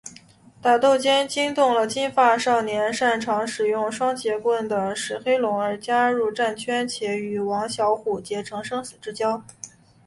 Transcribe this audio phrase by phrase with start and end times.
[0.63, 9.43] 打斗间惊动了金发少年擅长使用双节棍的石黑龙而加入战圈且与王小虎结成生死之交。